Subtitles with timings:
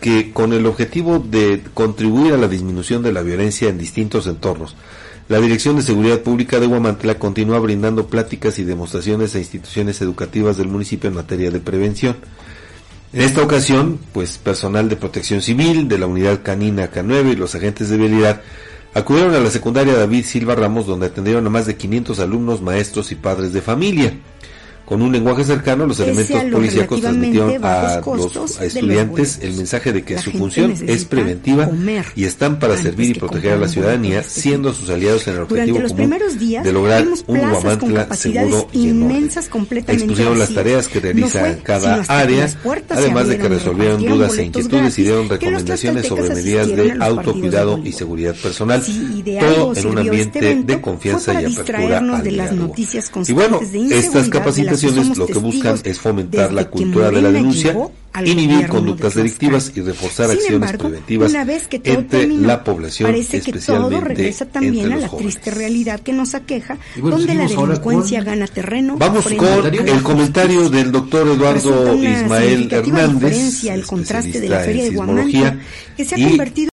[0.00, 4.74] que con el objetivo de contribuir a la disminución de la violencia en distintos entornos,
[5.28, 10.56] la Dirección de Seguridad Pública de Huamantla continúa brindando pláticas y demostraciones a instituciones educativas
[10.56, 12.16] del municipio en materia de prevención.
[13.12, 17.54] En esta ocasión, pues personal de protección civil, de la unidad canina K9 y los
[17.54, 18.40] agentes de vialidad
[18.94, 23.12] acudieron a la secundaria David Silva Ramos donde atendieron a más de 500 alumnos, maestros
[23.12, 24.18] y padres de familia.
[24.88, 30.16] Con un lenguaje cercano, los elementos policíacos transmitieron a los estudiantes el mensaje de que
[30.16, 31.70] su función es preventiva
[32.16, 35.82] y están para servir y proteger a la ciudadanía, siendo sus aliados en el objetivo
[35.88, 36.14] común
[36.62, 39.28] de lograr un Guamantla seguro y en orden.
[39.88, 42.48] Expusieron las tareas que realiza cada área,
[42.88, 47.92] además de que resolvieron dudas e inquietudes y dieron recomendaciones sobre medidas de autocuidado y
[47.92, 48.82] seguridad personal,
[49.38, 52.74] todo en un ambiente de confianza y apertura al diálogo.
[53.26, 53.60] Y bueno,
[53.90, 57.74] estas capacitaciones lo que buscan es fomentar la cultura de la denuncia,
[58.24, 61.32] inhibir conductas delictivas y reforzar acciones preventivas
[61.84, 68.22] entre la población, especialmente también a la triste realidad que nos aqueja, donde la delincuencia
[68.22, 68.96] gana terreno.
[68.98, 74.90] Vamos con el comentario del doctor Eduardo Ismael Hernández, el contraste de la feria de
[74.90, 75.58] Guamantla,
[75.96, 76.58] que se ha convertido